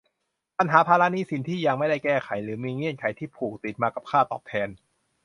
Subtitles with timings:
[0.57, 4.69] ปัญหาภาระหนี้สินที่ยังไม่ได้แก้ไขหรือมีเงื่อนไขที่ผูกติดมากับค่าตอบแทน